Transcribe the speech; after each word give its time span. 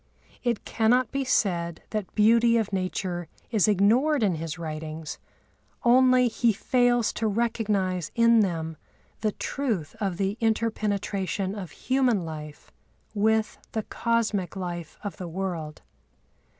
It 0.43 0.65
cannot 0.65 1.11
be 1.11 1.23
said 1.23 1.83
that 1.91 2.15
beauty 2.15 2.57
of 2.57 2.73
nature 2.73 3.27
is 3.51 3.67
ignored 3.67 4.23
in 4.23 4.33
his 4.33 4.57
writings; 4.57 5.19
only 5.83 6.27
he 6.27 6.53
fails 6.53 7.13
to 7.13 7.27
recognise 7.27 8.09
in 8.15 8.39
them 8.39 8.77
the 9.19 9.33
truth 9.33 9.95
of 10.01 10.17
the 10.17 10.37
inter 10.39 10.71
penetration 10.71 11.53
of 11.53 11.69
human 11.69 12.25
life 12.25 12.71
with 13.13 13.59
the 13.73 13.83
cosmic 13.83 14.55
life 14.55 14.97
of 15.03 15.17
the 15.17 15.27
world. 15.27 15.83